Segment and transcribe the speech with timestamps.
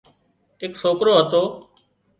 [0.61, 1.41] ايڪز سوڪرو هتو